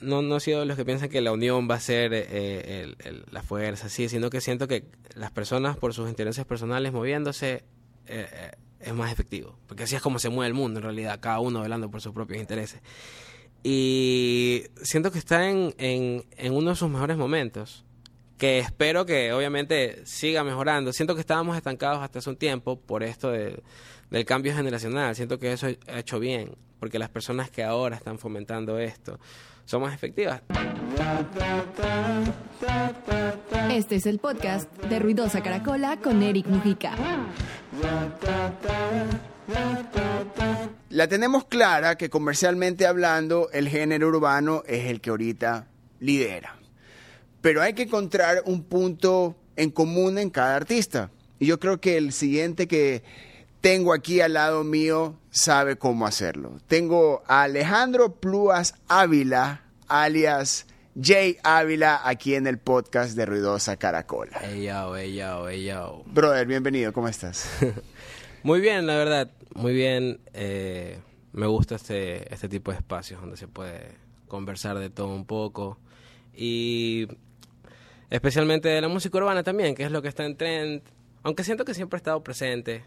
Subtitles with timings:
[0.00, 2.94] no, no he sido de los que piensan que la unión va a ser eh,
[3.30, 4.84] la fuerza, sí, sino que siento que
[5.14, 7.64] las personas por sus intereses personales moviéndose
[8.06, 8.50] eh, eh,
[8.80, 11.62] es más efectivo, porque así es como se mueve el mundo en realidad, cada uno
[11.62, 12.80] velando por sus propios intereses.
[13.62, 17.84] Y siento que está en, en, uno de sus mejores momentos,
[18.38, 20.94] que espero que obviamente siga mejorando.
[20.94, 23.62] Siento que estábamos estancados hasta hace un tiempo por esto de,
[24.10, 28.18] del cambio generacional, siento que eso ha hecho bien, porque las personas que ahora están
[28.18, 29.20] fomentando esto,
[29.70, 30.42] son más efectivas.
[33.70, 36.96] Este es el podcast de Ruidosa Caracola con Eric Mujica.
[40.88, 45.68] La tenemos clara que comercialmente hablando el género urbano es el que ahorita
[46.00, 46.56] lidera.
[47.40, 51.10] Pero hay que encontrar un punto en común en cada artista.
[51.38, 53.04] Y yo creo que el siguiente que
[53.60, 56.58] tengo aquí al lado mío sabe cómo hacerlo.
[56.66, 60.66] Tengo a Alejandro Pluas Ávila, alias
[61.00, 64.40] Jay Ávila, aquí en el podcast de Ruidosa Caracola.
[64.42, 66.02] Hey yo, hey yo, hey yo.
[66.06, 67.48] Brother, bienvenido, ¿cómo estás?
[68.42, 70.20] muy bien, la verdad, muy bien.
[70.32, 70.98] Eh,
[71.32, 73.96] me gusta este, este tipo de espacios donde se puede
[74.28, 75.78] conversar de todo un poco.
[76.34, 77.06] Y
[78.08, 80.82] especialmente de la música urbana también, que es lo que está en trend.
[81.22, 82.84] Aunque siento que siempre ha estado presente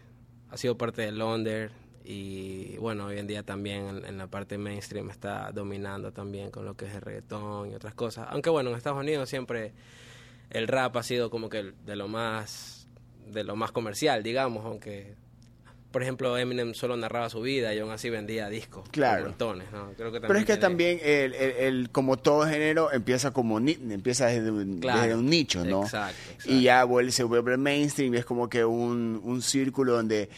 [0.54, 1.72] ha sido parte del under
[2.04, 6.76] y bueno, hoy en día también en, la parte mainstream está dominando también con lo
[6.76, 8.26] que es el reggaetón y otras cosas.
[8.30, 9.72] Aunque bueno, en Estados Unidos siempre
[10.50, 12.86] el rap ha sido como que de lo más
[13.26, 15.16] de lo más comercial, digamos, aunque
[15.94, 18.88] por ejemplo, Eminem solo narraba su vida y aún así vendía discos.
[18.90, 19.26] Claro.
[19.26, 19.92] Montones, ¿no?
[19.96, 24.50] Creo que Pero es que también, el, el, como todo género, empieza como empieza desde
[24.50, 25.84] un, un nicho, ¿no?
[25.84, 26.16] Exacto,
[26.46, 30.30] Y ya vuelve, se vuelve mainstream y es como que un, un círculo donde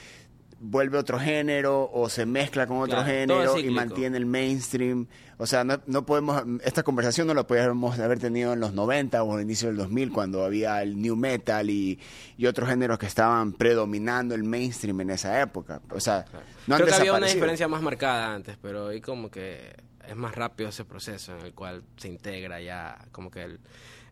[0.58, 5.06] vuelve otro género o se mezcla con otro género y mantiene el mainstream.
[5.38, 9.22] O sea, no, no, podemos, esta conversación no la podríamos haber tenido en los 90
[9.22, 11.98] o al inicio del 2000 cuando había el new metal y,
[12.38, 15.82] y otros géneros que estaban predominando el mainstream en esa época.
[15.90, 16.24] O sea,
[16.66, 19.74] no Creo que había una diferencia más marcada antes, pero hoy como que
[20.08, 23.60] es más rápido ese proceso en el cual se integra ya como que el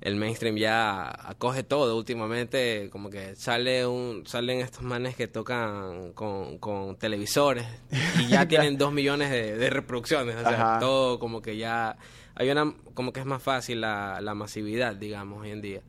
[0.00, 6.12] el mainstream ya acoge todo últimamente, como que sale un, salen estos manes que tocan
[6.12, 7.66] con, con televisores
[8.20, 11.96] y ya tienen dos millones de, reproducciones, o sea, todo como que ya
[12.34, 15.80] hay una, como que es más fácil la, la masividad, digamos, hoy en día.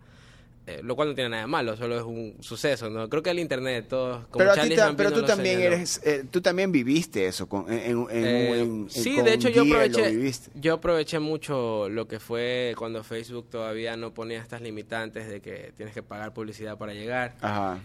[0.68, 3.08] Eh, lo cual no tiene nada de malo, solo es un suceso, ¿no?
[3.08, 4.26] Creo que el internet, todo...
[4.32, 9.22] Como pero, pero tú también eres, eh, tú también viviste eso con, en, eh, Sí,
[9.22, 14.42] de hecho yo aproveché, yo aproveché mucho lo que fue cuando Facebook todavía no ponía
[14.42, 17.36] estas limitantes de que tienes que pagar publicidad para llegar.
[17.42, 17.80] Ajá.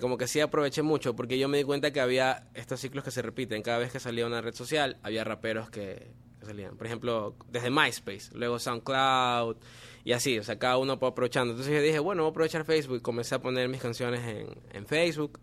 [0.00, 3.10] como que sí aproveché mucho porque yo me di cuenta que había estos ciclos que
[3.10, 3.60] se repiten.
[3.62, 6.12] Cada vez que salía una red social, había raperos que
[6.44, 6.76] salían.
[6.76, 9.56] Por ejemplo, desde MySpace, luego SoundCloud
[10.04, 11.52] y así, o sea, cada uno aprovechando.
[11.52, 14.86] Entonces yo dije, bueno, voy a aprovechar Facebook comencé a poner mis canciones en, en
[14.86, 15.40] Facebook.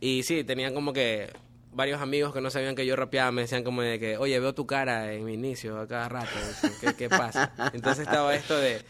[0.00, 1.30] Y sí, tenían como que
[1.72, 4.54] varios amigos que no sabían que yo rapeaba me decían como de que, oye, veo
[4.54, 6.30] tu cara en mi inicio a cada rato,
[6.80, 7.52] ¿qué, qué pasa?
[7.74, 8.82] Entonces estaba esto de,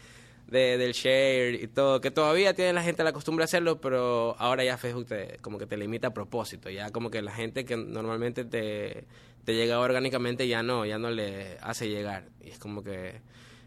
[0.47, 4.35] de, del share y todo, que todavía tiene la gente la costumbre de hacerlo, pero
[4.39, 5.07] ahora ya Facebook
[5.41, 9.05] como que te limita a propósito, ya como que la gente que normalmente te,
[9.43, 12.29] te llega orgánicamente ya no, ya no le hace llegar.
[12.43, 13.21] Y es como que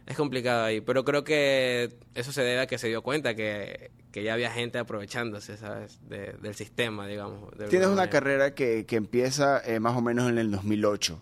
[0.06, 3.90] es complicado ahí, pero creo que eso se debe a que se dio cuenta que,
[4.12, 5.98] ya había gente aprovechándose, ¿sabes?
[6.08, 7.50] del sistema, digamos.
[7.68, 11.20] Tienes una carrera que, que empieza eh, más o menos en el 2008.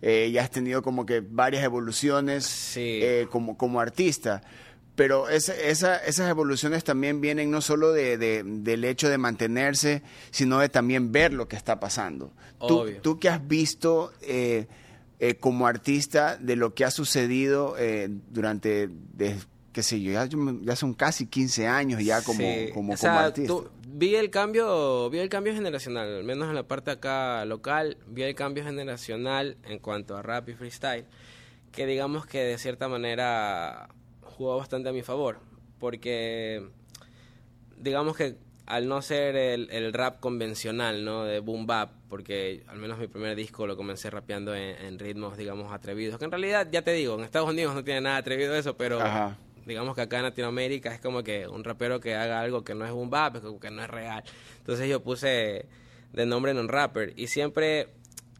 [0.00, 4.42] Eh, ya has tenido como que varias evoluciones eh, como, como artista.
[4.94, 10.68] Pero esa, esas evoluciones también vienen no solo de, del hecho de mantenerse, sino de
[10.68, 12.32] también ver lo que está pasando.
[12.66, 14.12] Tú, tú que has visto
[15.24, 18.90] eh, como artista de lo que ha sucedido eh, durante,
[19.72, 22.42] qué sé yo, ya, son casi 15 años ya como,
[22.74, 23.54] como, artista.
[23.86, 28.24] vi el cambio, vi el cambio generacional, al menos en la parte acá local, vi
[28.24, 31.06] el cambio generacional en cuanto a rap y freestyle,
[31.70, 33.90] que digamos que de cierta manera
[34.22, 35.38] jugó bastante a mi favor,
[35.78, 36.66] porque
[37.78, 41.22] digamos que al no ser el, el, rap convencional, ¿no?
[41.22, 45.72] De boom bap, porque al menos mi primer disco lo comencé rapeando en, ritmos, digamos,
[45.72, 48.76] atrevidos, que en realidad, ya te digo, en Estados Unidos no tiene nada atrevido eso,
[48.76, 49.00] pero
[49.64, 52.84] digamos que acá en Latinoamérica es como que un rapero que haga algo que no
[52.84, 54.22] es boom bap, que no es real.
[54.58, 55.64] Entonces yo puse
[56.12, 57.88] de nombre non rapper y siempre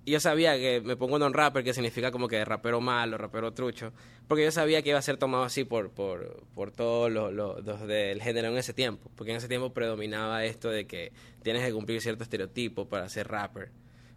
[0.04, 3.93] yo sabía que me pongo non rapper, que significa como que rapero malo, rapero trucho,
[4.26, 7.54] porque yo sabía que iba a ser tomado así por, por, por todos los lo,
[7.87, 11.12] del género en ese tiempo, porque en ese tiempo predominaba esto de que
[11.43, 13.70] tienes que cumplir cierto estereotipo para ser rapper,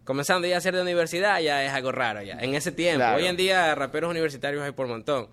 [0.04, 2.40] comenzando ya a ser de universidad, ya es algo raro ya.
[2.40, 5.30] En ese tiempo, hoy en día raperos universitarios hay por montón.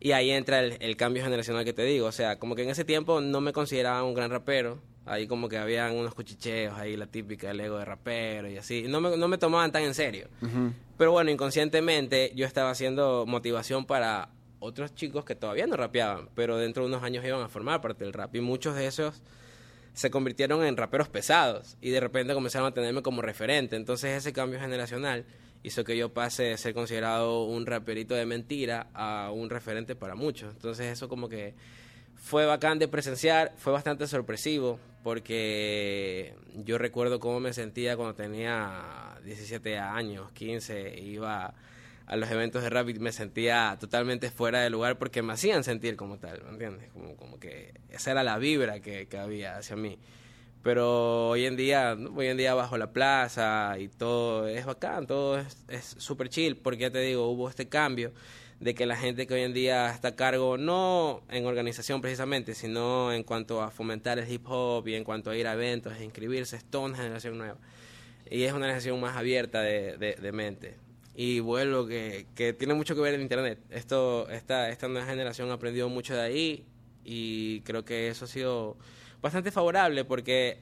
[0.00, 2.06] Y ahí entra el, cambio generacional que te digo.
[2.06, 4.78] O sea, como que en ese tiempo no me consideraba un gran rapero.
[5.06, 8.86] Ahí como que habían unos cuchicheos, ahí la típica, el ego de rapero y así.
[8.88, 10.28] No me, no me tomaban tan en serio.
[10.96, 14.30] Pero bueno, inconscientemente yo estaba haciendo motivación para
[14.60, 18.04] otros chicos que todavía no rapeaban, pero dentro de unos años iban a formar parte
[18.04, 18.34] del rap.
[18.34, 19.22] Y muchos de esos
[19.92, 23.76] se convirtieron en raperos pesados y de repente comenzaron a tenerme como referente.
[23.76, 25.24] Entonces ese cambio generacional
[25.62, 30.14] hizo que yo pase de ser considerado un raperito de mentira a un referente para
[30.14, 30.52] muchos.
[30.54, 31.54] Entonces eso como que
[32.24, 39.18] fue bacán de presenciar, fue bastante sorpresivo porque yo recuerdo cómo me sentía cuando tenía
[39.24, 41.52] 17 años, 15, iba
[42.06, 45.64] a los eventos de rap y me sentía totalmente fuera de lugar porque me hacían
[45.64, 46.90] sentir como tal, ¿me entiendes?
[46.92, 49.98] Como, como que esa era la vibra que, que había hacia mí.
[50.64, 55.38] Pero hoy en día, hoy en día bajo la plaza y todo es bacán, todo
[55.38, 58.12] es súper chill, porque ya te digo, hubo este cambio
[58.60, 62.54] de que la gente que hoy en día está a cargo, no en organización precisamente,
[62.54, 65.92] sino en cuanto a fomentar el hip hop y en cuanto a ir a eventos
[65.98, 67.58] e inscribirse, es toda una generación nueva.
[68.30, 70.76] Y es una generación más abierta de, de, de mente
[71.14, 73.58] y vuelvo que, que tiene mucho que ver en internet.
[73.68, 76.64] Esto, esta, esta nueva generación ha aprendido mucho de ahí
[77.04, 78.78] y creo que eso ha sido
[79.24, 80.58] bastante favorable porque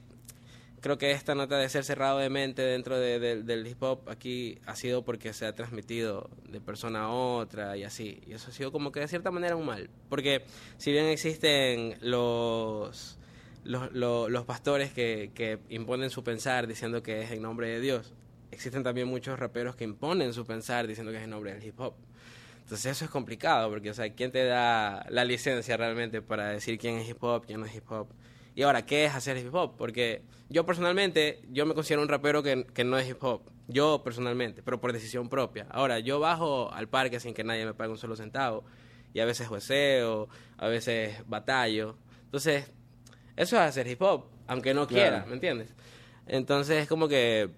[0.81, 4.77] creo que esta nota de ser cerrado de mente dentro del hip hop aquí ha
[4.77, 8.23] sido porque se ha transmitido de persona a otra y así.
[8.25, 9.91] Y eso ha sido como que de cierta manera un mal.
[10.09, 10.45] Porque
[10.79, 13.19] si bien existen los...
[13.65, 17.81] Los, los, los pastores que, que imponen su pensar diciendo que es en nombre de
[17.81, 18.13] Dios
[18.51, 21.79] existen también muchos raperos que imponen su pensar diciendo que es el nombre del hip
[21.79, 21.95] hop.
[22.63, 26.77] Entonces eso es complicado porque, o sea, ¿quién te da la licencia realmente para decir
[26.77, 28.09] quién es hip hop, quién no es hip hop?
[28.55, 29.77] Y ahora, ¿qué es hacer hip hop?
[29.77, 33.43] Porque yo personalmente, yo me considero un rapero que, que no es hip hop.
[33.69, 35.67] Yo personalmente, pero por decisión propia.
[35.71, 38.65] Ahora, yo bajo al parque sin que nadie me pague un solo centavo.
[39.15, 40.29] Y a veces jueceo,
[40.59, 41.97] a veces batallo.
[42.25, 42.71] Entonces,
[43.37, 45.75] eso es hacer hip hop, aunque no quiera, ¿me entiendes?
[46.27, 47.51] Entonces es como que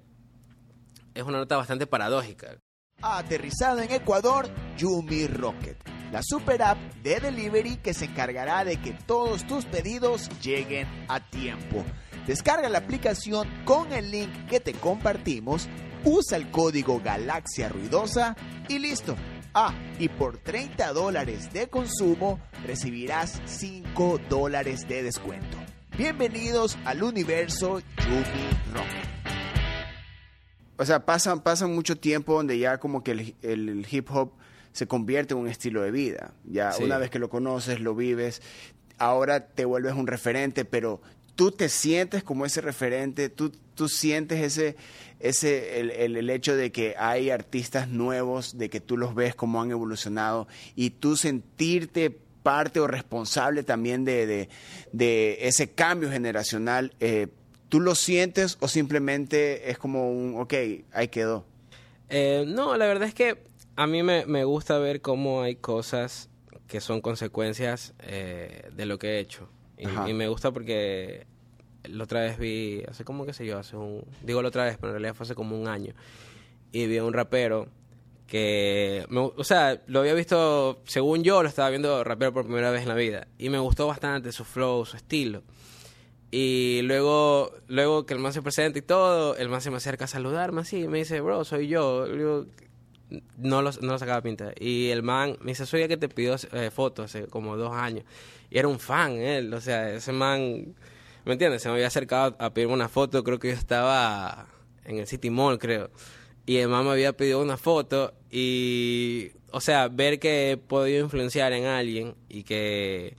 [1.14, 2.56] es una nota bastante paradójica.
[3.02, 5.76] Aterrizada en Ecuador, Yumi Rocket,
[6.12, 11.20] la super app de delivery que se encargará de que todos tus pedidos lleguen a
[11.20, 11.84] tiempo.
[12.26, 15.68] Descarga la aplicación con el link que te compartimos,
[16.04, 18.36] usa el código Galaxia Ruidosa
[18.68, 19.16] y listo.
[19.54, 25.58] Ah, y por 30 dólares de consumo recibirás 5 dólares de descuento.
[25.96, 29.14] Bienvenidos al universo Yumi Rocket
[30.76, 34.32] o sea, pasan, pasan mucho tiempo donde ya como que el, hip hop
[34.74, 36.34] se convierte en un estilo de vida.
[36.44, 38.42] Ya una vez que lo conoces, lo vives,
[38.98, 41.00] ahora te vuelves un referente, pero
[41.36, 44.76] tú te sientes como ese referente, tú, tú sientes ese,
[45.20, 49.62] ese el, el, hecho de que hay artistas nuevos, de que tú los ves cómo
[49.62, 52.10] han evolucionado y tú sentirte
[52.42, 54.48] parte o responsable también de, de,
[54.90, 56.92] de ese cambio generacional.
[56.98, 57.28] Eh,
[57.68, 60.54] ¿Tú lo sientes o simplemente es como un, ok,
[60.92, 61.46] ahí quedó?
[62.08, 63.38] Eh, no, la verdad es que
[63.76, 66.28] a mí me, me, gusta ver cómo hay cosas
[66.66, 69.48] que son consecuencias eh, de lo que he hecho.
[69.76, 71.26] Y, me gusta porque
[71.84, 74.76] la otra vez vi, hace como, qué sé yo, hace un, digo la otra vez,
[74.78, 75.94] pero en realidad fue hace como un año,
[76.72, 77.68] y vi a un rapero
[78.26, 82.82] que, o sea, lo había visto, según yo, lo estaba viendo rapero por primera vez
[82.82, 85.42] en la vida, y me gustó bastante su flow, su estilo.
[86.30, 90.06] Y luego, luego que el man se presenta y todo, el man se me acerca
[90.06, 92.06] a saludarme así y me dice, bro, soy yo.
[93.38, 94.52] No, lo, no lo sacaba pinta.
[94.58, 97.72] Y el man me dice, soy el que te pidió eh, fotos hace como dos
[97.72, 98.04] años.
[98.50, 100.74] Y era un fan él, o sea, ese man,
[101.24, 101.62] ¿me entiendes?
[101.62, 104.46] Se me había acercado a pedirme una foto, creo que yo estaba
[104.84, 105.90] en el City Mall, creo.
[106.46, 111.04] Y el man me había pedido una foto y, o sea, ver que he podido
[111.04, 113.16] influenciar en alguien y que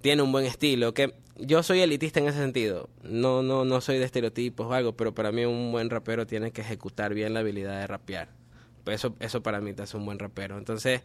[0.00, 2.88] tiene un buen estilo, que yo soy elitista en ese sentido.
[3.02, 6.52] No, no, no soy de estereotipos o algo, pero para mí un buen rapero tiene
[6.52, 8.28] que ejecutar bien la habilidad de rapear.
[8.86, 10.58] Eso, eso para mí te hace un buen rapero.
[10.58, 11.02] Entonces,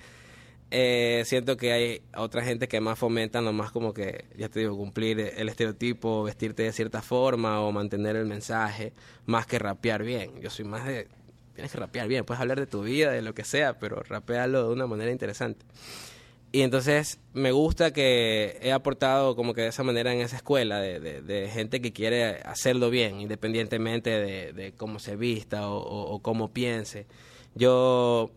[0.72, 4.78] eh, siento que hay otra gente que más fomenta nomás como que, ya te digo,
[4.78, 8.94] cumplir el estereotipo, vestirte de cierta forma o mantener el mensaje,
[9.26, 10.40] más que rapear bien.
[10.42, 11.08] Yo soy más de,
[11.56, 14.68] tienes que rapear bien, puedes hablar de tu vida, de lo que sea, pero rapearlo
[14.68, 15.66] de una manera interesante.
[16.52, 20.80] Y entonces me gusta que he aportado como que de esa manera en esa escuela
[20.80, 27.06] de, de, gente que quiere hacerlo bien, independientemente de, cómo se vista o, cómo piense.
[27.56, 28.32] Yo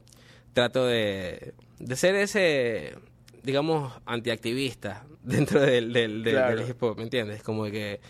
[0.52, 1.54] trato de,
[1.94, 2.94] ser ese,
[3.42, 7.42] digamos, antiactivista dentro del, del, del, hip hop, ¿me entiendes?
[7.42, 8.00] Como que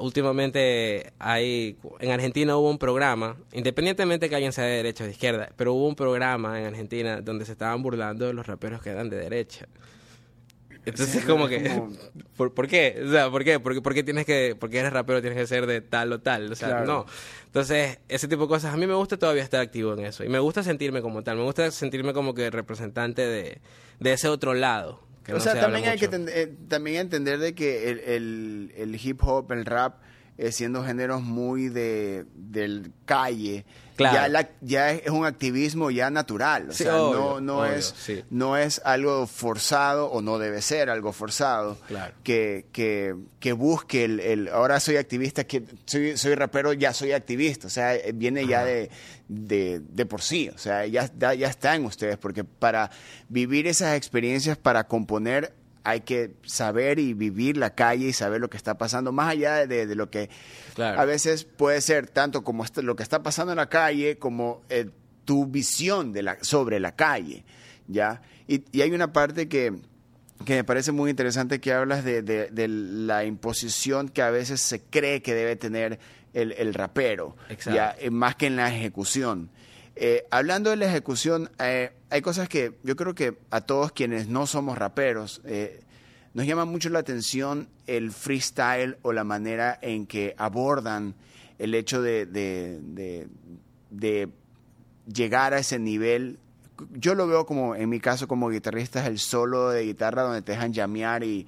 [0.00, 5.12] últimamente hay, en Argentina hubo un programa, independientemente que alguien sea de derecha o de
[5.12, 8.90] izquierda, pero hubo un programa en Argentina donde se estaban burlando de los raperos que
[8.90, 9.66] eran de derecha.
[10.84, 11.82] Entonces, como que,
[12.36, 13.02] ¿por, qué?
[13.06, 13.60] O sea, ¿por qué?
[13.60, 16.50] ¿Por, qué tienes que, porque eres rapero tienes que ser de tal o tal?
[16.50, 17.06] O sea, no.
[17.46, 20.24] Entonces, ese tipo de cosas, a mí me gusta todavía estar activo en eso.
[20.24, 23.60] Y me gusta sentirme como tal, me gusta sentirme como que representante de,
[23.98, 25.02] de ese otro lado.
[25.32, 29.52] o sea, también hay que eh, también entender de que el, el, el hip hop,
[29.52, 30.00] el rap,
[30.38, 33.66] eh, siendo géneros muy de del calle,
[34.00, 37.94] ya, ya es un activismo ya natural, o sea, no, no es
[38.30, 41.78] no es algo forzado o no debe ser algo forzado
[42.22, 47.12] que, que, que, busque el, el, ahora soy activista, que soy, soy rapero, ya soy
[47.12, 48.90] activista, o sea, viene ya de,
[49.28, 52.90] de, de, por sí, o sea, ya, ya está en ustedes, porque para
[53.28, 58.50] vivir esas experiencias, para componer hay que saber y vivir la calle y saber lo
[58.50, 60.30] que está pasando, más allá de, lo que
[60.78, 64.90] a veces puede ser tanto como lo que está pasando en la calle, como eh,
[65.24, 67.44] tu visión de la, sobre la calle,
[67.88, 68.22] ¿ya?
[68.46, 69.72] Y, hay una parte que,
[70.44, 74.82] que, me parece muy interesante que hablas de, de, la imposición que a veces se
[74.82, 75.98] cree que debe tener
[76.34, 77.96] el, el rapero, ¿ya?
[78.10, 79.50] Más que en la ejecución.
[80.02, 84.28] Eh, hablando de la ejecución, eh, hay cosas que yo creo que a todos quienes
[84.28, 85.80] no somos raperos eh,
[86.32, 91.14] nos llama mucho la atención el freestyle o la manera en que abordan
[91.58, 93.28] el hecho de, de,
[95.06, 96.38] llegar a ese nivel.
[96.92, 100.40] Yo lo veo como, en mi caso, como guitarrista, es el solo de guitarra donde
[100.40, 101.46] te dejan llamear y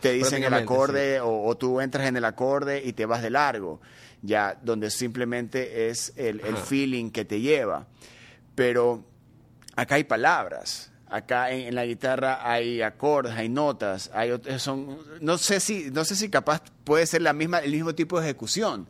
[0.00, 3.30] te dicen el acorde o, o, tú entras en el acorde y te vas de
[3.30, 3.80] largo
[4.22, 7.86] ya donde simplemente es el, feeling que te lleva.
[8.54, 9.04] Pero
[9.76, 15.60] acá hay palabras, acá en, la guitarra hay acordes, hay notas, hay son no sé
[15.60, 18.86] si no sé si capaz puede ser la misma el mismo tipo de ejecución.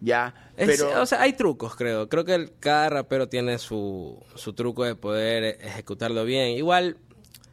[0.00, 2.10] Ya, pero o sea, hay trucos, creo.
[2.10, 6.50] Creo que cada rapero tiene su, su truco de poder ejecutarlo bien.
[6.50, 6.98] Igual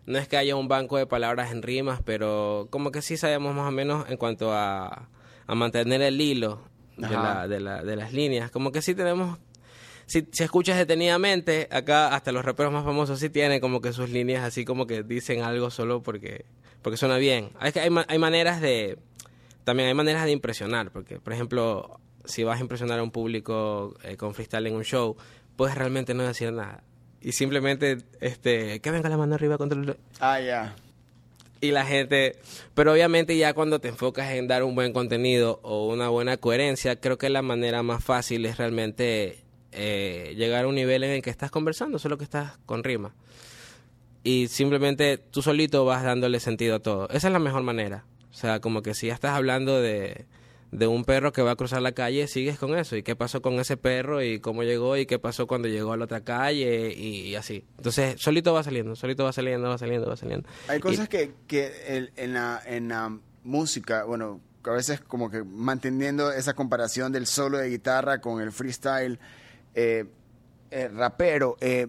[0.05, 3.55] no es que haya un banco de palabras en rimas, pero como que sí sabemos
[3.55, 5.07] más o menos en cuanto a,
[5.47, 6.70] a mantener el hilo
[7.01, 8.51] de, la, de, la, de, las líneas.
[8.51, 9.39] Como que sí tenemos,
[10.05, 14.09] si, si escuchas detenidamente, acá hasta los raperos más famosos sí tienen como que sus
[14.09, 16.45] líneas así como que dicen algo solo porque,
[16.81, 17.49] porque suena bien.
[17.73, 18.97] Que hay, hay maneras de,
[19.63, 23.95] también hay maneras de impresionar, porque por ejemplo, si vas a impresionar a un público
[24.03, 25.17] eh, con freestyle en un show,
[25.55, 26.83] puedes realmente no decir nada.
[27.19, 29.95] Y simplemente, este, que venga la mano arriba contra el...
[30.19, 30.75] Ah, ya
[31.61, 32.37] y la gente,
[32.73, 36.99] pero obviamente ya cuando te enfocas en dar un buen contenido o una buena coherencia,
[36.99, 41.21] creo que la manera más fácil es realmente eh, llegar a un nivel en el
[41.21, 43.13] que estás conversando, solo que estás con rima.
[44.23, 47.07] Y simplemente tú solito vas dándole sentido a todo.
[47.09, 48.05] Esa es la mejor manera.
[48.31, 50.25] O sea, como que si ya estás hablando de,
[50.71, 52.95] de un perro que va a cruzar la calle, sigues con eso.
[52.95, 54.21] ¿Y qué pasó con ese perro?
[54.21, 54.95] ¿Y cómo llegó?
[54.97, 56.93] ¿Y qué pasó cuando llegó a la otra calle?
[56.95, 57.65] Y, así.
[57.77, 60.47] Entonces, solito va saliendo, solito va saliendo, va saliendo, va saliendo.
[60.67, 66.31] Hay cosas que, que en, la, en la música, bueno, a veces como que manteniendo
[66.31, 69.19] esa comparación del solo de guitarra con el freestyle
[69.73, 70.05] eh,
[70.69, 71.87] eh rapero, eh,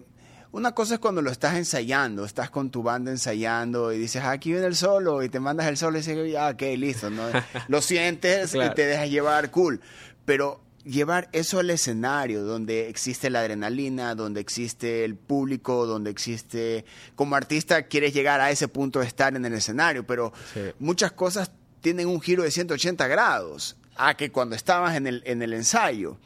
[0.53, 4.31] una cosa es cuando lo estás ensayando, estás con tu banda ensayando y dices, ah,
[4.31, 7.23] aquí viene el solo y te mandas el solo y dices, ah, ok, listo, ¿no?
[7.67, 9.81] lo sientes y te dejas llevar, cool.
[10.25, 16.85] Pero llevar eso al escenario donde existe la adrenalina, donde existe el público, donde existe,
[17.15, 20.33] como artista quieres llegar a ese punto de estar en el escenario, pero
[20.77, 21.49] muchas cosas
[21.81, 26.17] tienen un giro de 180 grados a que cuando estabas en el, en el ensayo.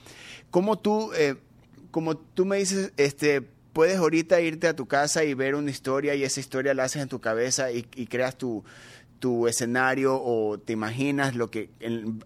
[0.52, 1.36] Como tú, eh,
[1.92, 6.16] como tú me dices, este, puedes ahorita irte a tu casa y ver una historia
[6.16, 8.64] y esa historia la haces en tu cabeza y, creas tu,
[9.20, 11.70] tu, escenario o te imaginas lo que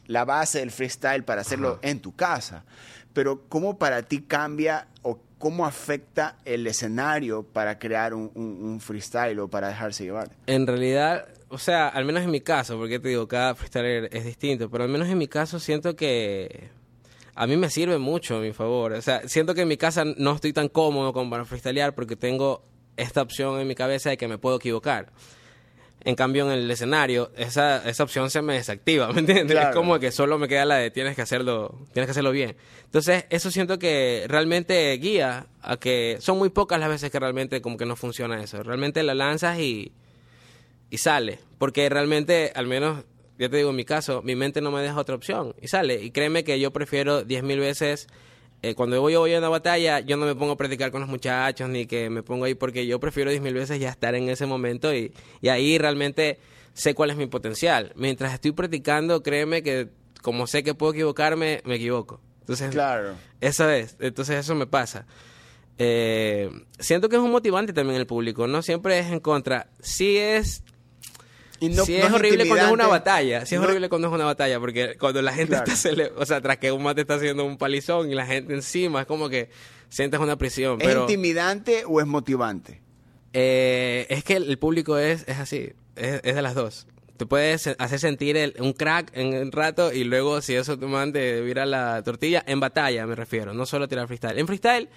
[0.08, 2.64] la base del freestyle para hacerlo en tu casa.
[3.12, 9.38] Pero ¿cómo para ti cambia o cómo afecta el escenario para crear un, un freestyle
[9.40, 10.32] o para dejarse llevar?
[10.48, 14.24] En realidad, o sea, al menos en mi caso, porque te digo, cada freestyle es
[14.24, 16.70] distinto, pero al menos en mi caso siento que
[17.42, 18.94] a mí me sirve mucho a mi favor.
[18.94, 22.16] O sea, siento que en mi casa no estoy tan cómodo como para freestylear porque
[22.16, 22.64] tengo
[22.98, 25.12] esta opción en mi cabeza de que me puedo equivocar.
[26.02, 29.58] En cambio, en el escenario, esa, esa opción se me desactiva, ¿me entiendes?
[29.58, 32.56] Es como que solo me queda la de tienes que hacerlo, tienes que hacerlo bien.
[32.84, 37.60] Entonces, eso siento que realmente guía a que son muy pocas las veces que realmente
[37.60, 38.62] como que no funciona eso.
[38.62, 39.94] Realmente la lanzas y,
[40.92, 41.40] y sale.
[41.58, 43.04] Porque realmente, al menos
[43.42, 46.04] yo te digo, en mi caso, mi mente no me deja otra opción y sale.
[46.04, 48.06] Y créeme que yo prefiero diez mil veces,
[48.62, 51.10] eh, cuando yo voy a una batalla, yo no me pongo a predicar con los
[51.10, 54.30] muchachos ni que me pongo ahí porque yo prefiero diez mil veces ya estar en
[54.30, 56.40] ese momento y, y ahí realmente
[56.74, 57.94] sé cuál es mi potencial.
[57.96, 59.90] Mientras estoy practicando, créeme que
[60.22, 62.22] como sé que puedo equivocarme, me equivoco.
[62.42, 63.16] Entonces, claro.
[63.40, 65.08] Eso es, entonces eso me pasa.
[65.80, 69.72] Eh, siento que es un motivante también el público, no siempre es en contra.
[69.80, 70.64] Sí es
[71.62, 73.46] y es horrible cuando es una batalla.
[73.46, 75.74] Sí es horrible cuando es una batalla, porque cuando la gente está,
[76.18, 79.08] o sea, tras que un mate está haciendo un palizón y la gente encima, es
[79.08, 79.50] como que
[79.90, 80.82] sientes una prisión.
[80.82, 82.82] ¿Es intimidante o es motivante?
[83.34, 86.88] Eh, es que el, público es, es así, es, de las dos.
[87.18, 91.20] Te puedes hacer sentir un crack en un rato y luego si eso te manda
[91.20, 94.40] vira la tortilla, en batalla me refiero, no solo tirar freestyle.
[94.40, 94.90] En freestyle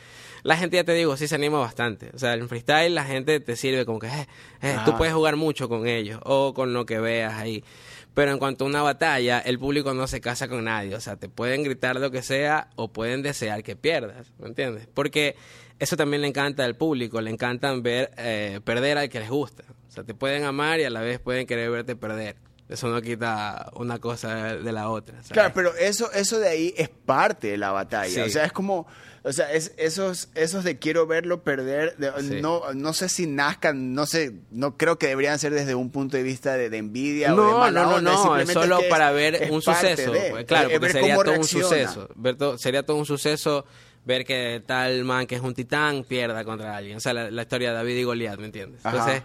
[0.44, 2.10] la gente, ya te digo, sí se anima bastante.
[2.14, 4.26] O sea, en freestyle la gente te sirve como que eh,
[4.60, 7.64] eh, tú puedes jugar mucho con ellos o con lo que veas ahí.
[8.12, 10.94] Pero en cuanto a una batalla, el público no se casa con nadie.
[10.94, 14.32] O sea, te pueden gritar lo que sea o pueden desear que pierdas.
[14.38, 14.86] ¿Me entiendes?
[14.92, 15.34] Porque
[15.78, 17.22] eso también le encanta al público.
[17.22, 19.64] Le encantan ver eh, perder al que les gusta.
[19.88, 22.36] O sea, te pueden amar y a la vez pueden querer verte perder.
[22.68, 25.18] Eso no quita una cosa de la otra.
[25.30, 28.25] Claro, pero eso, eso de ahí es parte de la batalla.
[28.25, 28.87] O sea, es como
[29.26, 31.97] o sea, es, esos, esos de quiero verlo perder,
[32.42, 36.18] no, no sé si nazcan, no sé, no creo que deberían ser desde un punto
[36.18, 39.62] de vista de, envidia no, o de No, no, no, es solo para ver un
[39.62, 40.12] suceso.
[40.30, 42.09] Pues, claro, porque sería todo un suceso.
[42.59, 43.64] sería todo un suceso
[44.04, 46.99] ver que tal man que es un titán pierda contra alguien.
[46.99, 48.83] O sea, la, historia de David y Goliat, ¿me entiendes?
[48.85, 49.23] Entonces,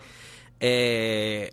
[0.62, 1.52] eh,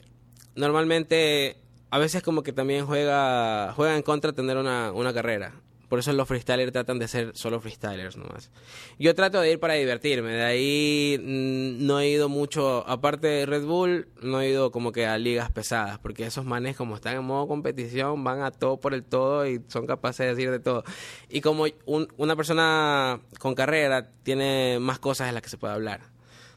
[0.54, 1.56] normalmente,
[1.96, 5.54] a veces como que también juega, juega en contra tener una, una carrera.
[5.88, 8.50] Por eso los freestylers tratan de ser solo freestylers nomás.
[8.98, 10.32] Yo trato de ir para divertirme.
[10.32, 14.92] De ahí mm, no he ido mucho, aparte de Red Bull, no he ido como
[14.92, 15.98] que a ligas pesadas.
[15.98, 19.62] Porque esos manes como están en modo competición van a todo por el todo y
[19.68, 20.84] son capaces de decir de todo.
[21.30, 26.15] Y como una persona con carrera tiene más cosas de las que se puede hablar.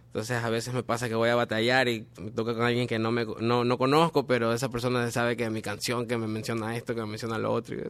[0.09, 2.97] Entonces a veces me pasa que voy a batallar y me toca con alguien que
[2.97, 6.75] no, me, no, no conozco, pero esa persona sabe que mi canción, que me menciona
[6.75, 7.75] esto, que me menciona lo otro.
[7.75, 7.83] Y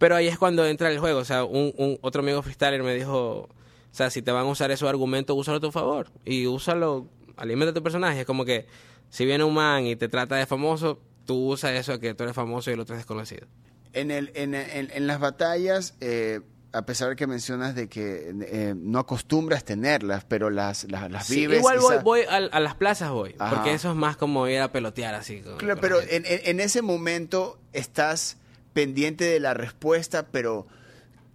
[0.00, 1.18] pero ahí es cuando entra el juego.
[1.18, 3.48] O sea, un, otro amigo freestyler me dijo, o
[3.90, 6.10] sea, si te van a usar esos argumentos, úsalo a tu favor.
[6.24, 7.06] Y úsalo,
[7.36, 8.20] alimenta tu personaje.
[8.20, 8.66] Es como que
[9.10, 12.22] si viene un man y te trata de famoso, tú usas eso de que tú
[12.22, 13.46] eres famoso y el otro es desconocido.
[13.92, 16.40] En, el, en, en, las batallas, eh,
[16.72, 21.58] a pesar de que mencionas de que eh, no acostumbras tenerlas, pero las, las, vives.
[21.58, 25.14] igual voy, voy a, las plazas voy, porque eso es más como ir a pelotear
[25.14, 25.42] así.
[25.58, 28.36] claro, pero en, en, ese momento estás
[28.72, 30.66] pendiente de la respuesta, pero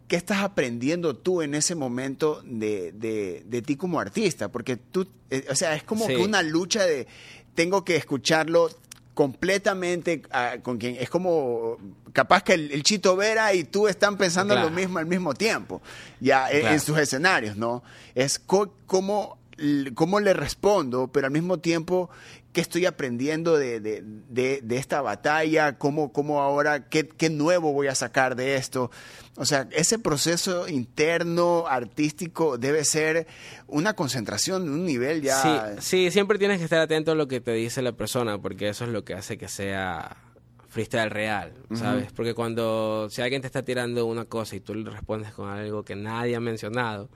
[0.08, 4.50] ¿qué estás aprendiendo tú en ese momento de, de, ti como artista?
[4.50, 7.08] Porque tú, eh, o sea, es como que una lucha de
[7.56, 8.70] tengo que escucharlo
[9.16, 11.78] completamente ah, con quien es como
[12.14, 15.82] capaz que el, Chito Vera y tú están pensando lo mismo al mismo tiempo
[16.20, 17.82] ya en, sus escenarios no
[18.14, 19.40] es cómo
[19.94, 22.10] cómo le respondo pero al mismo tiempo
[22.56, 24.02] qué estoy aprendiendo de, de,
[24.62, 28.90] de, esta batalla, cómo, cómo ahora, qué, qué, nuevo voy a sacar de esto.
[29.36, 33.28] O sea, ese proceso interno, artístico, debe ser
[33.68, 35.76] una concentración, un nivel ya...
[35.76, 38.70] Sí, sí, siempre tienes que estar atento a lo que te dice la persona, porque
[38.70, 40.16] eso es lo que hace que sea
[40.70, 42.14] freestyle real, ¿sabes?
[42.14, 45.84] Porque cuando, si alguien te está tirando una cosa y tú le respondes con algo
[45.84, 47.10] que nadie ha mencionado,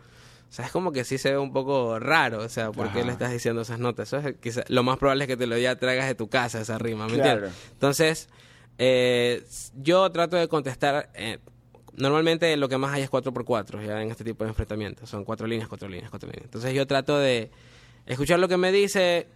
[0.49, 3.03] o sea, es como que sí se ve un poco raro, o sea, ¿por qué
[3.03, 4.11] le estás diciendo esas notas?
[4.11, 6.79] Eso es lo más probable es que te lo ya traigas de tu casa, esa
[6.79, 7.53] rima, ¿me entiendes?
[7.71, 8.29] Entonces,
[8.79, 9.43] eh,
[9.75, 11.37] yo trato de contestar, eh,
[11.93, 15.45] normalmente lo que más hay es 4x4, ya en este tipo de enfrentamientos, son cuatro
[15.45, 16.45] líneas, cuatro líneas, cuatro líneas.
[16.45, 17.51] Entonces yo trato de
[18.07, 19.27] escuchar lo que me dice,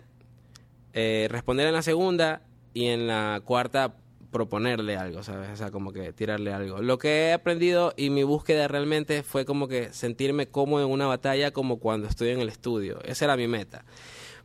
[0.94, 2.42] eh, responder en la segunda
[2.74, 3.98] y en la cuarta
[4.34, 5.50] proponerle algo, ¿sabes?
[5.52, 6.82] O sea, como que tirarle algo.
[6.82, 11.08] Lo que he aprendido y mi búsqueda realmente fue como que sentirme como en una
[11.08, 13.02] batalla como cuando estoy en el estudio.
[13.06, 13.86] Esa era mi meta.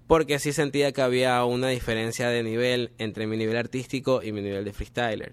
[0.07, 4.43] Porque sí sentía que había una diferencia de nivel entre mi nivel artístico y mi
[4.43, 5.33] nivel de freestyler.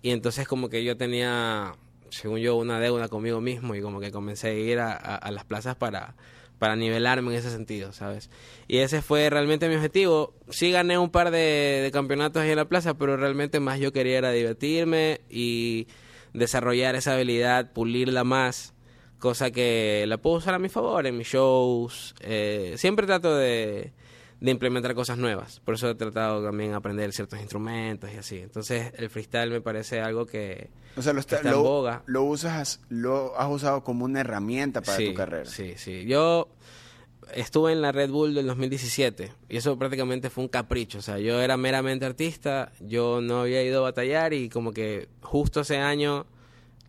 [0.00, 1.74] Y entonces como que yo tenía,
[2.08, 5.76] según yo, una deuda conmigo mismo y como que comencé a ir a las plazas
[5.76, 6.14] para
[6.60, 8.28] para nivelarme en ese sentido, ¿sabes?
[8.68, 10.34] Y ese fue realmente mi objetivo.
[10.50, 14.18] Sí gané un par de, campeonatos ahí en la plaza, pero realmente más yo quería
[14.18, 15.88] era divertirme y
[16.34, 18.74] desarrollar esa habilidad, pulirla más,
[19.18, 22.14] cosa que la puedo usar a mi favor en mis shows.
[22.20, 23.94] Eh, siempre trato de,
[24.40, 25.60] de implementar cosas nuevas.
[25.60, 28.38] Por eso he tratado también de aprender ciertos instrumentos y así.
[28.38, 32.02] Entonces, el freestyle me parece algo que, o sea, lo está, en boga.
[32.06, 35.44] Lo usas, lo has usado como una herramienta para tu carrera.
[35.44, 36.06] Sí, sí.
[36.06, 36.48] Yo
[37.34, 40.98] estuve en la Red Bull del 2017 y eso prácticamente fue un capricho.
[40.98, 45.08] O sea, yo era meramente artista, yo no había ido a batallar y como que
[45.20, 46.26] justo ese año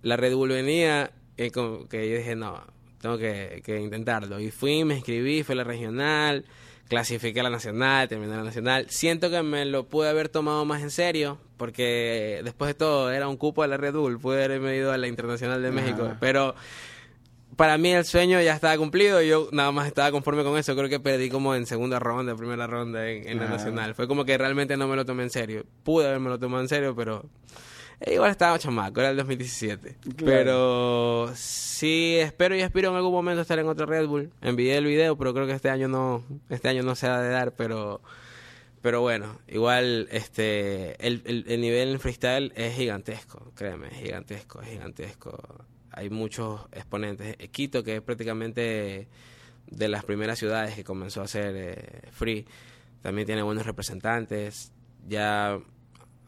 [0.04, 2.64] la Red Bull venía y como que yo dije, no,
[3.02, 4.40] tengo que, que intentarlo.
[4.40, 6.46] Y fui, me inscribí, fue la regional
[6.92, 8.88] clasifiqué a la nacional, terminé la nacional.
[8.90, 13.30] Siento que me lo pude haber tomado más en serio, porque después de todo era
[13.30, 16.54] un cupo de la Red Bull, pude haberme ido a la Internacional de México, pero
[17.56, 20.90] para mí el sueño ya estaba cumplido, yo nada más estaba conforme con eso, creo
[20.90, 24.76] que perdí como en segunda ronda, primera ronda en, la nacional, fue como que realmente
[24.76, 27.24] no me lo tomé en serio, pude haberme lo tomado en serio, pero
[28.08, 29.98] igual estaba chamaco, era el 2017.
[30.24, 34.32] Pero sí, espero y aspiro en algún momento estar en otro Red Bull.
[34.42, 37.30] Envié el video, pero creo que este año no, este año no se ha de
[37.30, 38.02] dar, pero
[38.82, 44.70] pero bueno, igual este el, el, nivel en freestyle es gigantesco, créeme, es gigantesco, es
[44.70, 45.66] gigantesco.
[45.92, 47.36] Hay muchos exponentes.
[47.52, 49.08] Quito, que es prácticamente
[49.68, 52.46] de las primeras ciudades que comenzó a hacer eh, free,
[53.02, 54.72] también tiene buenos representantes.
[55.08, 55.60] Ya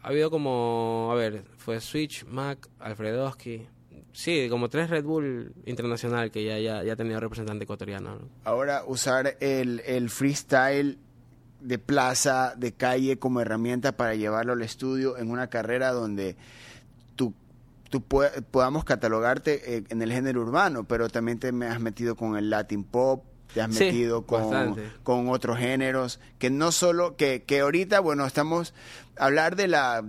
[0.04, 3.66] ha habido como, a ver, fue Switch, Mac, Alfredowski.
[4.12, 8.20] Sí, como tres Red Bull internacional que ya, ya, ya tenido representante ecuatoriano.
[8.44, 11.00] Ahora, usar el, el freestyle
[11.62, 16.36] de plaza, de calle como herramienta para llevarlo al estudio en una carrera donde
[17.16, 17.34] tú,
[17.89, 22.36] tú podamos catalogarte eh, en el género urbano, pero también te me has metido con
[22.36, 27.60] el Latin Pop, te has metido con, con, otros géneros, que no solo, que, que
[27.60, 28.74] ahorita, bueno, estamos,
[29.18, 30.04] hablar de la,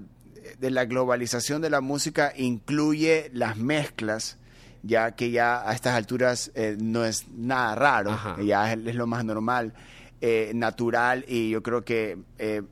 [0.58, 4.38] de la globalización de la música incluye las mezclas,
[4.82, 9.24] ya que ya a estas alturas eh, no es nada raro, ya es, lo más
[9.24, 9.74] normal,
[10.20, 12.62] eh, natural, y yo creo que, eh,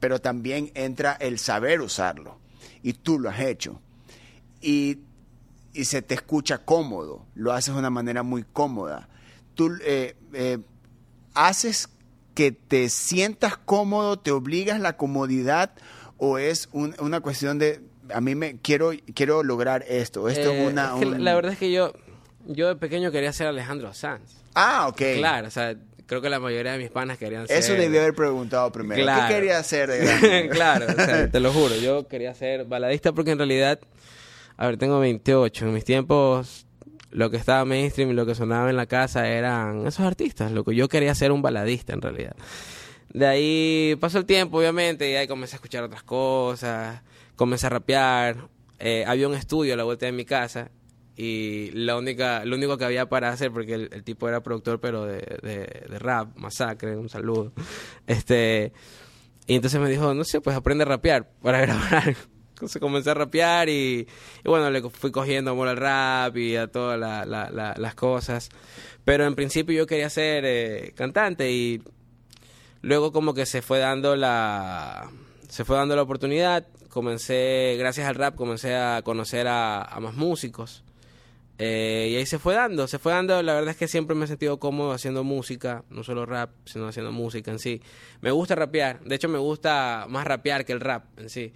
[0.00, 2.38] pero también entra el saber usarlo,
[2.82, 3.80] y tú lo has hecho.
[4.60, 5.00] Y
[5.76, 9.10] y se te escucha cómodo, lo haces de una manera muy cómoda
[9.56, 10.58] tú eh, eh,
[11.34, 11.88] haces
[12.34, 15.72] que te sientas cómodo, te obligas la comodidad
[16.18, 17.80] o es una cuestión de
[18.14, 20.28] a mí me quiero quiero lograr esto.
[20.28, 21.92] Esto es eh, una la verdad es que yo
[22.46, 24.36] yo de pequeño quería ser Alejandro Sanz.
[24.54, 25.02] Ah, ok.
[25.16, 25.74] Claro, o sea,
[26.06, 27.58] creo que la mayoría de mis panas querían ser.
[27.58, 29.04] Eso debí haber preguntado primero.
[29.04, 33.32] ¿Qué quería hacer de claro, o sea, te lo juro, yo quería ser baladista porque
[33.32, 33.80] en realidad
[34.58, 36.65] a ver, tengo 28, en mis tiempos
[37.16, 40.64] lo que estaba mainstream y lo que sonaba en la casa eran esos artistas, lo
[40.64, 42.36] que yo quería ser un baladista en realidad.
[43.10, 47.00] De ahí pasó el tiempo, obviamente, y ahí comencé a escuchar otras cosas,
[47.34, 48.48] comencé a rapear.
[48.78, 50.70] Eh, había un estudio a la vuelta de mi casa
[51.16, 55.06] y la única, lo único que había para hacer, porque el, tipo era productor, pero
[55.06, 57.54] de, de, rap, masacre, un saludo.
[58.06, 58.74] Este,
[59.46, 62.14] y entonces me dijo, no sé, pues aprende a rapear para grabar
[62.66, 64.06] se comencé a rapear y,
[64.44, 68.50] bueno, le fui cogiendo amor al rap y a todas las cosas.
[69.04, 71.82] Pero en principio yo quería ser eh, cantante y
[72.82, 75.10] luego como que se fue dando la
[75.48, 76.66] se fue dando la oportunidad.
[76.88, 80.82] Comencé, gracias al rap, comencé a conocer a, más músicos.
[81.58, 83.42] Eh, y ahí se fue dando, se fue dando.
[83.42, 86.88] La verdad es que siempre me he sentido cómodo haciendo música, no solo rap, sino
[86.88, 87.80] haciendo música en sí.
[88.20, 91.52] Me gusta rapear, de hecho me gusta más rapear que el rap en sí.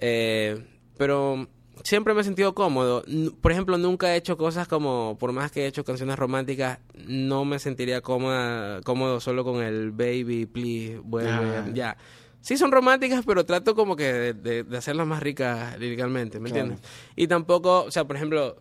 [0.00, 0.64] Eh,
[0.96, 1.46] pero
[1.84, 3.04] siempre me he sentido cómodo.
[3.40, 7.44] Por ejemplo, nunca he hecho cosas como, por más que he hecho canciones románticas, no
[7.44, 11.68] me sentiría cómoda, cómodo solo con el baby, please, vuelve, ah.
[11.72, 11.96] ya.
[12.40, 16.80] Sí son románticas, pero trato como que de, hacerlas más ricas líricamente, ¿me entiendes?
[17.14, 18.56] Y tampoco, o sea, por ejemplo,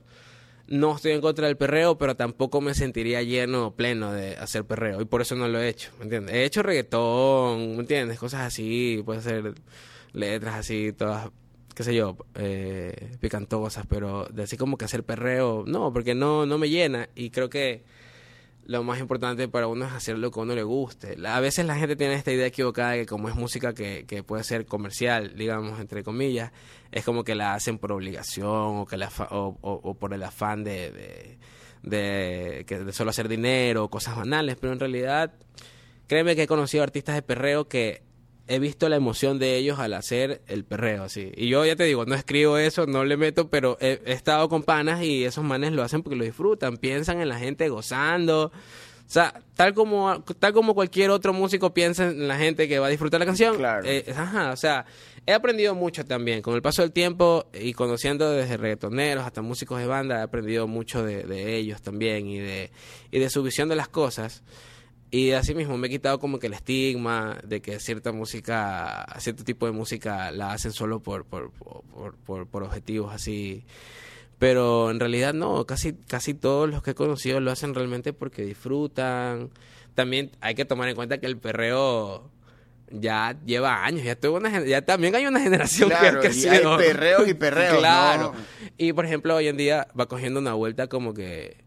[0.67, 4.99] no estoy en contra del perreo, pero tampoco me sentiría lleno, pleno de hacer perreo.
[4.99, 6.35] Y por eso no lo he hecho, ¿me entiendes?
[6.35, 8.19] He hecho reggaetón, ¿me entiendes?
[8.19, 9.53] Cosas así, puede ser
[10.13, 11.29] letras así, todas,
[11.75, 16.45] qué sé yo, eh, picantosas, pero de así como que hacer perreo, no, porque no,
[16.45, 17.83] no me llena y creo que
[18.69, 21.17] lo más importante para uno es hacer lo que a uno le guste.
[21.25, 24.21] A veces la gente tiene esta idea equivocada de que como es música que, que
[24.21, 26.51] puede ser comercial, digamos, entre comillas,
[26.91, 30.63] es como que la hacen por obligación o, que la o, o, por el afán
[30.63, 31.39] de, de,
[31.81, 35.33] de, que solo hacer dinero o cosas banales, pero en realidad,
[36.05, 38.03] créeme que he conocido artistas de perreo que
[38.49, 41.31] he visto la emoción de ellos al hacer el perreo, así.
[41.37, 44.63] Y yo ya te digo, no escribo eso, no le meto, pero he, estado con
[44.63, 48.45] panas y esos manes lo hacen porque lo disfrutan, piensan en la gente gozando.
[48.45, 52.87] O sea, tal como, tal como cualquier otro músico piensa en la gente que va
[52.87, 53.55] a disfrutar la canción.
[53.55, 53.87] Claro.
[53.87, 54.85] Eh, ajá, o sea,
[55.27, 56.41] he aprendido mucho también.
[56.41, 60.67] Con el paso del tiempo y conociendo desde reggaetoneros hasta músicos de banda, he aprendido
[60.67, 62.71] mucho de, de ellos también y de,
[63.11, 64.41] y de su visión de las cosas.
[65.11, 69.43] Y así mismo me he quitado como que el estigma de que cierta música, cierto
[69.43, 73.65] tipo de música la hacen solo por, por, por, por, objetivos así.
[74.37, 78.43] Pero en realidad no, casi, casi todos los que he conocido lo hacen realmente porque
[78.43, 79.49] disfrutan.
[79.95, 82.29] También hay que tomar en cuenta que el perreo
[82.91, 86.61] ya lleva años, ya tuvo una ya también hay una generación que, que y hay
[86.77, 87.79] perreos y perreos.
[87.79, 88.33] claro.
[88.77, 91.57] Y por ejemplo, hoy en día va cogiendo una vuelta como que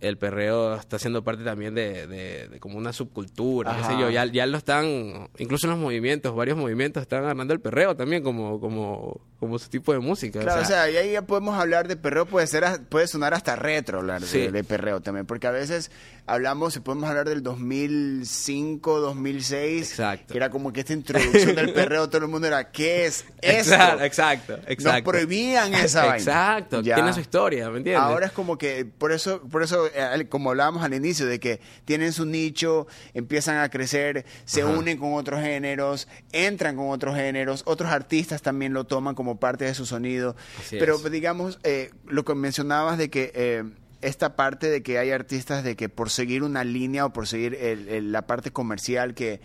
[0.00, 4.46] el perreo está siendo parte también de, como una subcultura, qué sé yo, ya, ya
[4.46, 9.20] lo están, incluso en los movimientos, varios movimientos están armando el perreo también como, como,
[9.40, 10.40] como su tipo de música.
[10.40, 13.56] Claro, o sea, y ahí ya podemos hablar de perreo, puede ser, puede sonar hasta
[13.56, 15.90] retro hablar de, perreo también, porque a veces
[16.26, 20.32] hablamos, y podemos hablar del 2005, 2006, exacto.
[20.32, 23.74] que era como que esta introducción del perreo, todo el mundo era, ¿qué es eso?
[24.08, 24.92] Exacto, exacto.
[24.92, 26.16] Nos prohibían esa vaina.
[26.18, 28.02] Exacto, tiene su historia, ¿me entiendes?
[28.02, 29.87] Ahora es como que, por eso, por eso
[30.28, 35.14] como hablábamos al inicio, de que tienen su nicho, empiezan a crecer, se unen con
[35.14, 39.86] otros géneros, entran con otros géneros, otros artistas también lo toman como parte de su
[39.86, 40.36] sonido.
[40.70, 43.32] Pero digamos, eh, lo que mencionabas de que...
[43.34, 43.64] Eh,
[44.00, 47.58] esta parte de que hay artistas de que por seguir una línea o por seguir
[48.04, 49.40] la parte comercial que,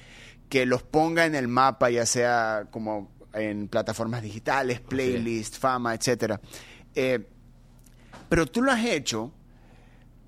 [0.47, 6.39] que los ponga en el mapa, ya sea como en plataformas digitales, playlist, fama, etcétera.
[8.29, 9.33] pero tú lo has hecho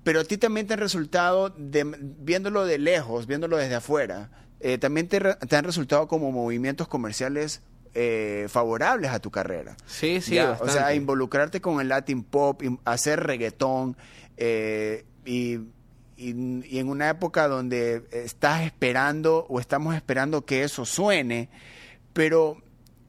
[0.06, 5.08] pero a ti también te han resultado, viéndolo de lejos, viéndolo desde afuera, eh, también
[5.08, 7.60] te, han resultado como movimientos comerciales
[7.92, 9.76] eh, favorables a tu carrera.
[9.84, 10.38] Sí, sí.
[10.38, 13.96] O sea, involucrarte con el Latin pop, hacer reggaetón
[14.36, 15.58] eh, y,
[16.16, 21.48] y, en una época donde estás esperando o estamos esperando que eso suene,
[22.12, 22.62] pero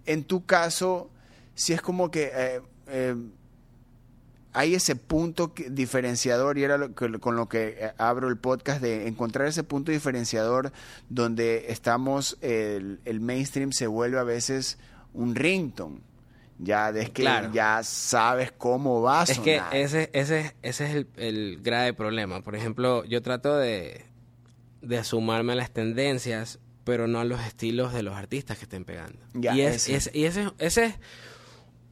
[0.08, 1.12] en tu caso,
[1.54, 2.60] si es como que
[4.58, 9.48] hay ese punto diferenciador y era con lo que eh, abro el podcast de encontrar
[9.48, 10.72] ese punto diferenciador
[11.10, 14.80] donde estamos, el, mainstream se vuelve a veces
[15.14, 16.00] un ringtone.
[16.58, 21.62] Ya es que ya sabes cómo va a Es que ese, ese, ese es el,
[21.62, 22.42] grave problema.
[22.42, 24.06] Por ejemplo, yo trato de,
[24.82, 28.86] de sumarme a las tendencias, pero no a los estilos de los artistas que estén
[28.86, 29.20] pegando.
[29.36, 29.92] y, ese.
[30.18, 30.96] y ese, ese es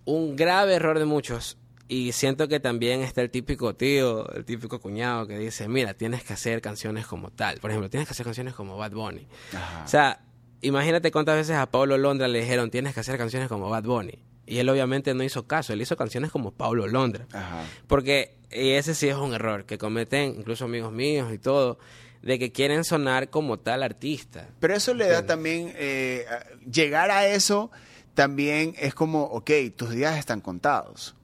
[0.06, 4.80] un grave error de muchos y siento que también está el típico tío, el típico
[4.80, 7.60] cuñado que dice, mira, tienes que hacer canciones como tal.
[7.60, 9.28] Por ejemplo, tienes que hacer canciones como Bad Bunny.
[9.84, 10.22] O sea,
[10.62, 14.24] imagínate cuántas veces a Pablo Londra le dijeron, tienes que hacer canciones como Bad Bunny.
[14.48, 17.28] Y él obviamente no hizo caso, él hizo canciones como Pablo Londra.
[17.88, 21.78] Porque y ese sí es un error que cometen incluso amigos míos y todo,
[22.22, 24.48] de que quieren sonar como tal artista.
[24.60, 26.26] Pero eso le da también, eh,
[26.72, 27.72] llegar a eso
[28.14, 31.16] también es como, ok, tus días están contados.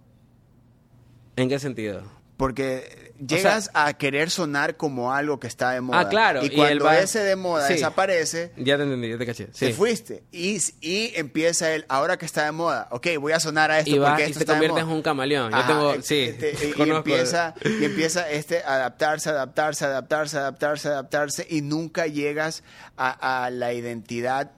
[1.36, 2.04] ¿En qué sentido?
[2.38, 6.00] Porque llegas a querer sonar como algo que está de moda.
[6.00, 6.44] Ah, claro.
[6.44, 8.52] Y cuando ese de moda desaparece...
[8.58, 9.46] Ya te entendí, ya te caché.
[9.46, 10.24] Te fuiste.
[10.32, 13.92] Y, y empieza el, ahora que está de moda, ok, voy a sonar a esto
[13.92, 15.52] y porque esto y te conviertes en un camaleón.
[15.52, 21.62] Yo tengo, sí, este, y, empieza, y empieza este adaptarse, adaptarse, adaptarse, adaptarse, adaptarse y
[21.62, 22.64] nunca llegas
[22.98, 24.52] a, a la identidad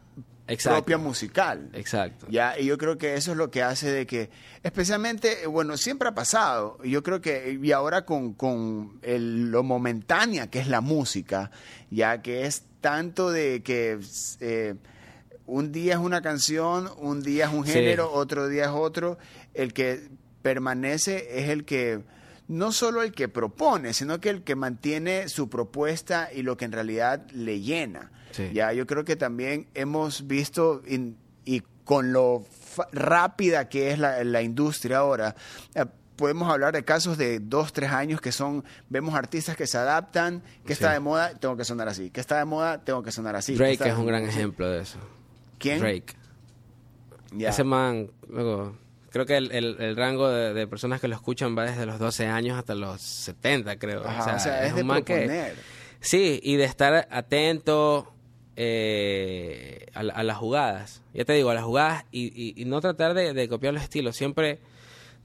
[0.64, 1.70] propia musical.
[1.74, 2.28] Exacto.
[2.30, 4.30] Ya, y yo creo que eso es lo que hace de que,
[4.62, 10.60] especialmente, bueno, siempre ha pasado, yo creo que, y ahora con, con lo momentánea que
[10.60, 11.52] es la música,
[11.90, 14.00] ya que es tanto de que
[14.42, 14.76] eh,
[15.46, 19.18] un día es una canción, un día es un género, otro día es otro,
[19.54, 20.10] el que
[20.42, 22.02] permanece es el que
[22.48, 26.66] no solo el que propone, sino que el que mantiene su propuesta y lo que
[26.66, 28.12] en realidad le llena.
[28.52, 30.82] Ya, yo creo que también hemos visto
[31.46, 32.46] y con lo
[32.92, 35.36] rápida que es la, industria ahora,
[35.76, 39.78] eh, podemos hablar de casos de dos, tres años que son, vemos artistas que se
[39.78, 43.12] adaptan, que está de moda, tengo que sonar así, que está de moda, tengo que
[43.12, 43.56] sonar así.
[43.56, 45.00] Drake es un gran ejemplo de eso.
[45.60, 45.80] ¿Quién?
[45.80, 46.16] Drake.
[47.38, 48.78] Ese man, luego,
[49.14, 52.74] creo que el, rango de, personas que lo escuchan va desde los 12 años hasta
[52.74, 54.02] los 70, creo.
[54.02, 55.04] o, sea, es, de un
[56.00, 58.12] sí, y de estar atento,
[58.56, 61.04] eh, a, las jugadas.
[61.14, 64.60] Ya te digo, a las jugadas y, no tratar de, copiar los estilos, siempre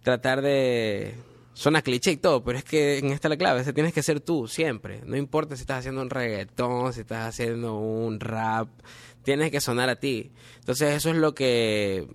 [0.03, 1.15] tratar de...
[1.55, 4.21] Suena cliché y todo, pero es que en esta la clave, se tienes que ser
[4.21, 5.01] tú, siempre.
[5.07, 8.69] No importa si estás haciendo un reggaetón, si estás haciendo un rap,
[9.25, 10.31] tienes que sonar a ti.
[10.61, 12.07] Entonces eso es lo que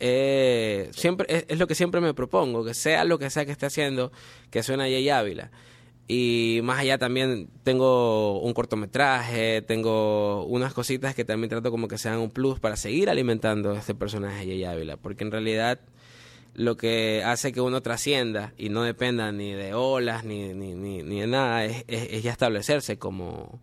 [0.00, 3.52] eh, siempre es, es, lo que siempre me propongo, que sea lo que sea que
[3.52, 4.12] esté haciendo,
[4.50, 5.50] que suene a Jay Ávila.
[6.08, 11.98] Y más allá también tengo un cortometraje, tengo unas cositas que también trato como que
[11.98, 15.80] sean un plus para seguir alimentando este personaje de Ávila, porque en realidad
[16.54, 21.20] lo que hace que uno trascienda y no dependa ni de olas ni, ni, ni,
[21.20, 23.60] de nada es, es, ya establecerse como,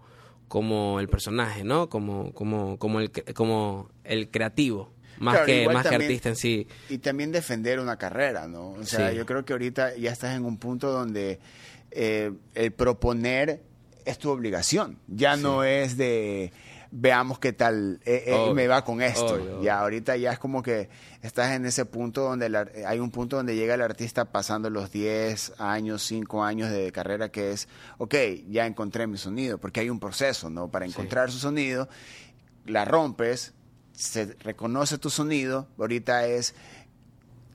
[0.49, 1.87] como el personaje, ¿no?
[1.87, 4.91] Como, como, como, el, como el creativo.
[5.23, 6.67] Más, que, más que artista en sí.
[6.89, 8.71] Y también defender una carrera, ¿no?
[8.71, 11.39] O sea, yo creo que ahorita ya estás en un punto donde
[11.91, 13.61] eh, el proponer
[14.05, 14.99] es tu obligación.
[15.07, 16.51] Ya no es de
[16.95, 19.61] veamos qué tal eh, eh, me va con esto.
[19.61, 20.89] Y ahorita ya es como que
[21.23, 25.53] estás en ese punto donde hay un punto donde llega el artista pasando los 10
[25.57, 28.15] años, 5 años de carrera que es, ok,
[28.47, 30.69] ya encontré mi sonido, porque hay un proceso, ¿no?
[30.69, 31.89] Para encontrar su sonido,
[32.65, 33.53] la rompes,
[33.93, 36.55] se reconoce tu sonido, ahorita es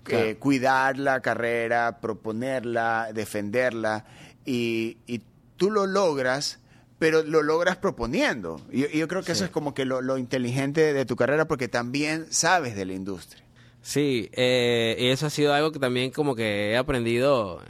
[0.09, 4.07] eh, cuidar la carrera, proponerla, defenderla,
[4.44, 5.22] y, y
[5.57, 6.61] tú lo logras
[6.98, 8.61] pero lo logras proponiendo.
[8.70, 12.27] Y yo, creo que eso es como que lo, inteligente de tu carrera porque también
[12.31, 13.42] sabes de la industria.
[13.83, 17.62] Sí, eh, y eso ha sido algo que también como que he aprendido,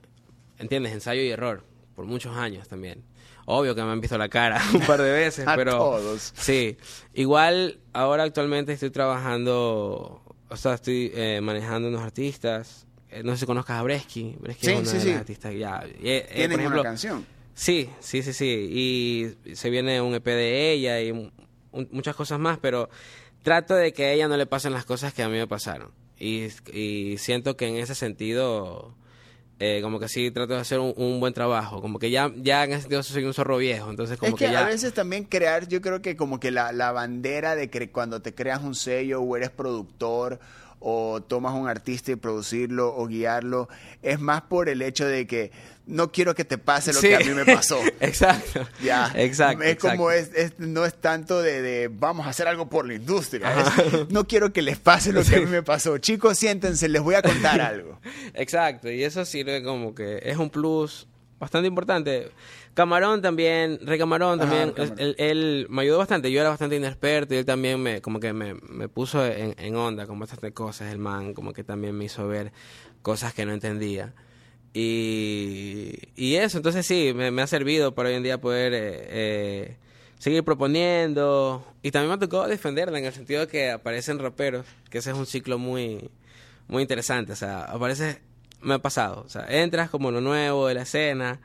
[0.58, 0.92] ¿entiendes?
[0.92, 1.62] Ensayo y error,
[1.94, 3.02] por muchos años también.
[3.50, 5.72] Obvio que me han visto la cara un par de veces, a pero...
[5.72, 6.34] Todos.
[6.36, 6.76] Sí,
[7.14, 12.86] igual ahora actualmente estoy trabajando, o sea, estoy eh, manejando unos artistas.
[13.10, 14.36] Eh, no sé si conozcas a Bresky.
[14.38, 15.10] Bresky sí, es uno sí, de sí.
[15.12, 15.82] artistas ya.
[15.98, 17.26] ¿Tienes una canción?
[17.54, 19.34] Sí, sí, sí, sí.
[19.46, 21.32] Y se viene un EP de ella y
[21.90, 22.90] muchas cosas más, pero
[23.42, 25.90] trato de que a ella no le pasen las cosas que a mí me pasaron.
[26.20, 26.48] Y,
[27.16, 28.94] siento que en ese sentido,
[29.60, 31.80] eh, como que sí trato de hacer un, buen trabajo.
[31.80, 33.90] Como que ya, ya en ese sentido soy un zorro viejo.
[33.90, 34.60] Entonces, como es que, ya...
[34.60, 38.22] a veces también crear, yo creo que como que la, la bandera de que cuando
[38.22, 40.38] te creas un sello o eres productor
[40.80, 43.68] o tomas un artista y producirlo o guiarlo,
[44.02, 45.50] es más por el hecho de que
[45.88, 47.80] no quiero que te pase lo que a mí me pasó.
[48.00, 48.68] exacto.
[48.82, 49.10] Ya.
[49.16, 49.64] Exacto.
[49.64, 53.52] Es como es, no es tanto de, vamos a hacer algo por la industria.
[54.10, 55.98] no quiero que les pase lo que a mí me pasó.
[55.98, 57.98] Chicos, siéntense, les voy a contar algo.
[58.34, 58.90] exacto.
[58.90, 62.30] Y eso sirve como que es un plus bastante importante.
[62.74, 64.74] Camarón también, Rey Camarón también,
[65.18, 66.30] Él, me ayudó bastante.
[66.30, 69.76] Yo era bastante inexperto y él también me, como que me, me puso en, en
[69.76, 70.92] onda con bastantes cosas.
[70.92, 72.52] El man como que también me hizo ver
[73.02, 74.14] cosas que no entendía.
[74.74, 79.76] Y, y eso, entonces sí, me, ha servido para hoy en día poder eh, eh,
[80.18, 81.64] seguir proponiendo.
[81.82, 85.10] Y también me ha tocado defenderla en el sentido de que aparecen raperos, que ese
[85.10, 86.10] es un ciclo muy,
[86.68, 87.32] muy interesante.
[87.32, 88.20] O sea, aparece,
[88.60, 89.22] me ha pasado.
[89.24, 91.40] O sea, entras como lo nuevo de la escena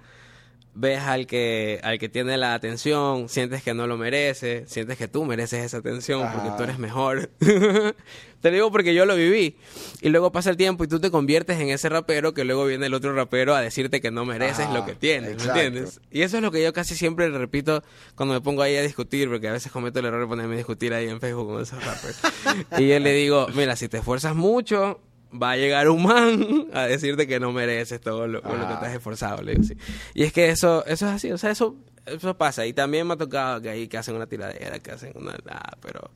[0.75, 5.07] ves al que, al que tiene la atención, sientes que no lo merece, sientes que
[5.07, 7.29] tú mereces esa atención porque tú eres mejor.
[8.41, 9.55] te digo porque yo lo viví.
[10.01, 12.87] Y luego pasa el tiempo y tú te conviertes en ese rapero que luego viene
[12.87, 16.01] el otro rapero a decirte que no mereces lo que tienes, ¿me entiendes?
[16.11, 17.83] Y eso es lo que yo casi siempre repito
[18.15, 20.57] cuando me pongo ahí a discutir, porque a veces cometo el error de ponerme a
[20.57, 22.19] discutir ahí en Facebook con esos rappers.
[22.79, 24.99] y yo le digo, mira, si te esfuerzas mucho,
[25.41, 28.85] va a llegar un man a decirte que no mereces todo lo, lo que te
[28.85, 29.41] has esforzado.
[29.41, 29.75] Le digo,
[30.13, 32.65] Y es que eso, eso es así, o sea, eso, eso pasa.
[32.65, 35.35] Y también me ha tocado que ahí que hacen una tiradera, que hacen una...
[35.49, 36.11] Ah, pero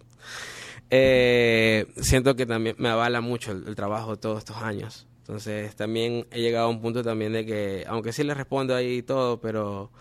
[0.89, 5.08] eh, siento que también me avala mucho el, trabajo de todos estos años.
[5.19, 9.01] Entonces también he llegado a un punto también de que, aunque sí les respondo ahí
[9.01, 9.91] todo, pero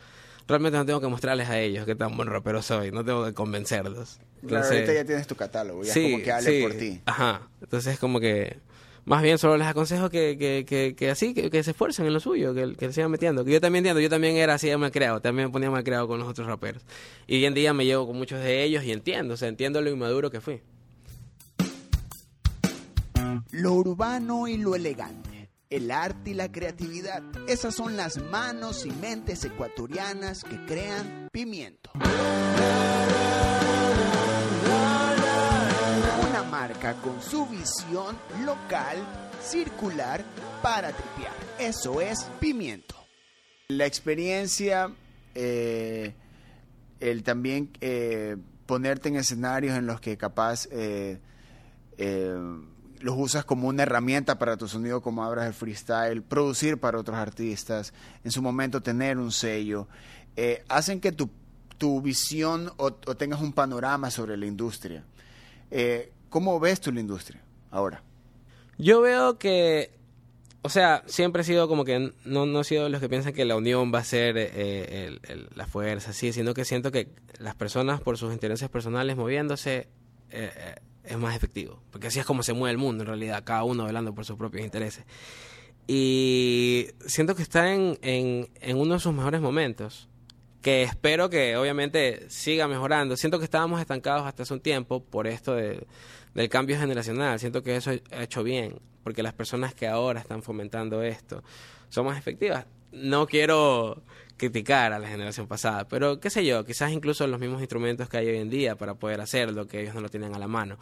[0.47, 3.35] realmente no tengo que mostrarles a ellos qué tan buen rapero soy, no tengo que
[3.35, 4.21] convencerlos.
[4.47, 7.01] claro, ahorita ya tienes tu catálogo, ya es como que hable por ti.
[7.07, 8.59] Ajá, entonces es como que
[9.07, 12.53] más bien solo les aconsejo que, que, que, así, que, se esfuercen en lo suyo,
[12.53, 13.45] que, que sigan metiendo.
[13.45, 16.09] Que yo también entiendo, yo también era así mal creado, también me ponía mal creado
[16.09, 16.83] con los otros raperos.
[17.29, 19.81] Y hoy en día me llevo con muchos de ellos y entiendo, o sea, entiendo
[19.81, 20.61] lo inmaduro que fui.
[23.53, 28.91] Lo urbano y lo elegante, el arte y la creatividad, esas son las manos y
[28.91, 31.93] mentes ecuatorianas que crean pimiento
[37.03, 38.97] con su visión local,
[39.41, 40.25] circular,
[40.63, 41.33] para tripear.
[41.59, 42.97] Eso es pimiento.
[43.69, 44.91] La experiencia,
[45.35, 46.13] eh,
[46.99, 51.21] el también eh, ponerte en escenarios en los que capaz eh,
[53.01, 57.17] los usas como una herramienta para tu sonido, como abras el freestyle, producir para otros
[57.17, 57.93] artistas,
[58.25, 59.87] en su momento tener un sello,
[60.69, 61.31] hacen que tu,
[61.79, 65.05] tu visión o, tengas un panorama sobre la industria.
[66.29, 68.03] ¿Cómo ves tú la industria ahora?
[68.79, 69.91] Yo veo que,
[70.63, 73.45] o sea, siempre he sido como que no, no he sido los que piensan que
[73.45, 75.19] la unión va a ser eh,
[75.55, 77.09] la fuerza, sí, sino que siento que
[77.39, 79.89] las personas por sus intereses personales moviéndose
[80.31, 83.45] eh, eh, es más efectivo, porque así es como se mueve el mundo en realidad,
[83.45, 85.05] cada uno hablando por sus propios intereses.
[85.87, 90.09] Y siento que está en, en uno de sus mejores momentos
[90.67, 93.17] que espero que obviamente siga mejorando.
[93.17, 95.87] Siento que estábamos estancados hasta hace un tiempo por esto de,
[96.35, 97.39] del cambio generacional.
[97.39, 101.45] Siento que eso ha hecho bien, porque las personas que ahora están fomentando esto
[101.89, 102.67] son más efectivas.
[102.91, 104.03] No quiero
[104.37, 108.17] criticar a la generación pasada, pero qué sé yo, quizás incluso los mismos instrumentos que
[108.17, 110.49] hay hoy en día para poder hacer lo que ellos no lo tienen a la
[110.49, 110.81] mano.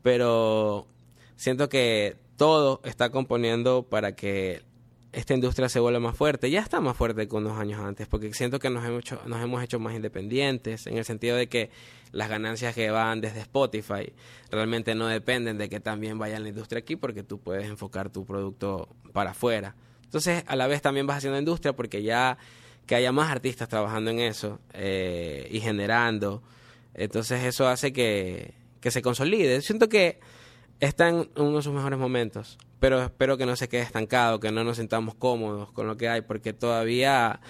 [0.00, 0.86] Pero
[1.36, 4.62] siento que todo está componiendo para que
[5.12, 6.50] esta industria se vuelve más fuerte.
[6.50, 9.42] Ya está más fuerte que unos años antes, porque siento que nos hemos, hecho, nos
[9.42, 11.70] hemos hecho más independientes, en el sentido de que
[12.12, 14.12] las ganancias que van desde Spotify
[14.50, 18.24] realmente no dependen de que también vaya la industria aquí, porque tú puedes enfocar tu
[18.24, 19.74] producto para afuera.
[20.04, 22.38] Entonces, a la vez también vas haciendo industria, porque ya
[22.86, 26.42] que haya más artistas trabajando en eso eh, y generando,
[26.94, 29.60] entonces eso hace que, que se consolide.
[29.60, 30.20] Siento que
[30.80, 34.52] está en uno de sus mejores momentos, pero espero que no se quede estancado, que
[34.52, 37.40] no nos sintamos cómodos con lo que hay, porque todavía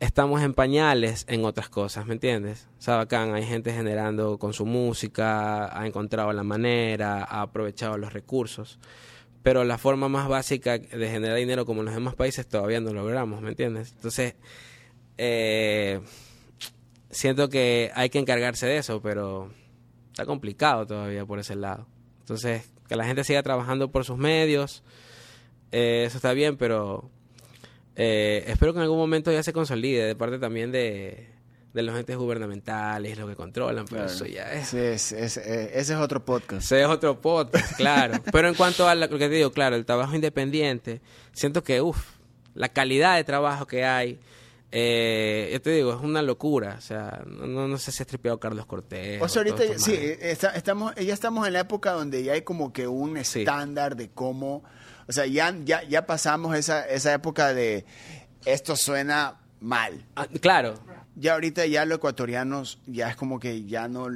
[0.00, 2.66] estamos en pañales en otras cosas, ¿me entiendes?
[2.78, 8.12] O sea, hay gente generando con su música, ha encontrado la manera, ha aprovechado los
[8.12, 8.78] recursos,
[9.42, 12.92] pero la forma más básica de generar dinero como en los demás países todavía no
[12.92, 13.92] logramos, ¿me entiendes?
[13.92, 14.36] Entonces,
[15.18, 16.00] eh,
[17.10, 19.50] siento que hay que encargarse de eso, pero
[20.08, 21.86] está complicado todavía por ese lado.
[22.20, 24.82] Entonces, que la gente siga trabajando por sus medios,
[25.70, 27.08] eh, eso está bien, pero
[27.94, 31.28] eh, espero que en algún momento ya se consolide de parte también de,
[31.72, 34.74] los entes gubernamentales, lo que controlan, pero eso ya es...
[34.74, 36.64] Eh, ese es otro podcast.
[36.64, 38.20] Ese es otro podcast, claro.
[38.32, 42.16] pero en cuanto a lo que te digo, claro, el trabajo independiente, siento que, uff,
[42.54, 44.18] la calidad de trabajo que hay
[44.72, 46.76] eh, yo te digo, es una locura.
[46.78, 49.20] O sea, no, no sé si ha tripeado Carlos Cortés.
[49.20, 49.96] O sea, ahorita sí,
[50.54, 54.62] estamos, ya estamos en la época donde ya hay como que un estándar de cómo.
[55.08, 57.84] O sea, ya, ya, ya pasamos esa, esa época de
[58.44, 60.04] esto suena mal.
[60.14, 60.74] Ah, claro.
[61.16, 64.08] Ya ahorita ya los ecuatorianos ya es como que ya no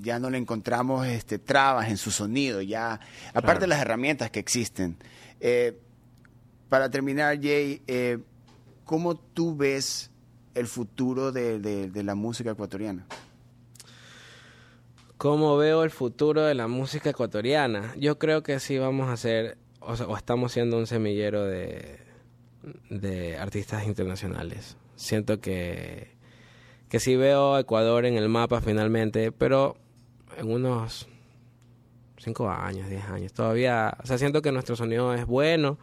[0.00, 3.00] ya no le encontramos este trabas en su sonido, ya
[3.32, 4.96] aparte de las herramientas que existen.
[5.40, 5.78] Eh,
[6.68, 8.18] para terminar, Jay, eh,
[8.84, 10.10] ¿cómo tú ves
[10.54, 13.06] el futuro de, la música ecuatoriana?
[15.16, 17.94] ¿Cómo veo el futuro de la música ecuatoriana?
[17.96, 21.98] Yo creo que sí vamos a ser, o, estamos siendo un semillero de,
[22.90, 24.76] de artistas internacionales.
[24.96, 26.14] Siento que,
[26.88, 29.76] que sí veo a Ecuador en el mapa finalmente, pero
[30.36, 31.08] en unos
[32.18, 33.32] cinco años, diez años.
[33.32, 35.78] Todavía, o sea, siento que nuestro sonido es bueno,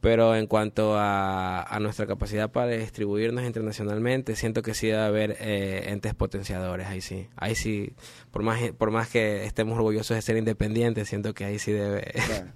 [0.00, 5.90] pero en cuanto a, nuestra capacidad para distribuirnos internacionalmente, siento que sí debe haber eh,
[5.90, 7.28] entes potenciadores, ahí sí.
[7.36, 7.92] Ahí sí,
[8.30, 12.12] por más, por más que estemos orgullosos de ser independientes, siento que ahí sí debe...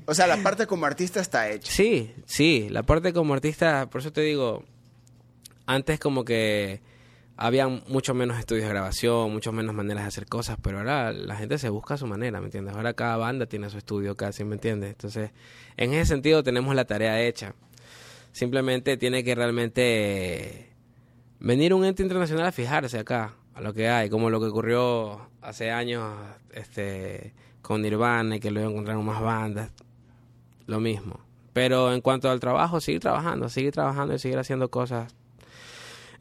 [0.07, 1.71] O sea, la parte como artista está hecha.
[1.71, 4.65] Sí, sí, la parte como artista, por eso te digo,
[5.67, 6.81] antes como que
[7.37, 11.37] había mucho menos estudios de grabación, mucho menos maneras de hacer cosas, pero ahora la
[11.37, 12.75] gente se busca a su manera, ¿me entiendes?
[12.77, 14.91] Ahora cada banda tiene su estudio casi, ¿me entiendes?
[14.91, 15.31] Entonces,
[15.77, 17.55] en ese sentido tenemos la tarea hecha.
[18.33, 20.71] Simplemente tiene que realmente
[21.41, 25.29] venir un ente internacional a fijarse acá, a lo que hay, como lo que ocurrió
[25.41, 26.15] hace años
[26.53, 29.71] este, con Nirvana y que luego encontraron más bandas,
[30.67, 31.21] lo mismo.
[31.53, 35.15] Pero en cuanto al trabajo, seguir trabajando, seguir trabajando y seguir haciendo cosas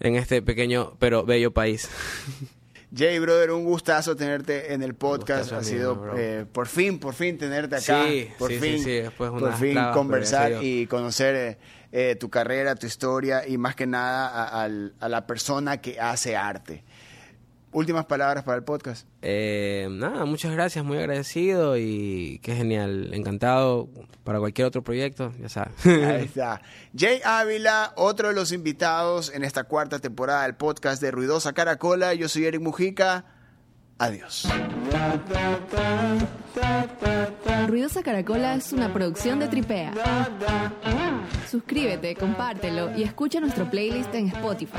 [0.04, 1.90] en este pequeño pero bello país.
[2.96, 5.52] Jay, brother, un gustazo tenerte en el podcast.
[5.52, 8.06] ha sido eh, por fin, por fin tenerte acá.
[8.06, 11.58] Sí, por fin, por fin conversar y conocer eh,
[11.92, 16.84] eh, tu carrera, tu historia y más que nada a la persona que hace arte.
[17.74, 19.08] Últimas palabras para el podcast.
[19.24, 23.90] Eh, nada, muchas gracias, muy agradecido y qué genial, encantado
[24.24, 25.86] para cualquier otro proyecto, ya sabes.
[25.86, 26.62] Ahí está.
[26.96, 32.14] Jay Ávila, otro de los invitados en esta cuarta temporada del podcast de Ruidosa Caracola.
[32.14, 33.26] Yo soy Eric Mujica.
[33.98, 34.48] Adiós.
[37.68, 39.94] Ruidosa Caracola es una producción de Tripea.
[41.50, 44.78] Suscríbete, compártelo y escucha nuestro playlist en Spotify.